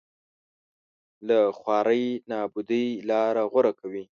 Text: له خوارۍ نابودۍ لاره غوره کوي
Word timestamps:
له 1.27 1.39
خوارۍ 1.57 2.05
نابودۍ 2.29 2.87
لاره 3.09 3.43
غوره 3.51 3.73
کوي 3.79 4.03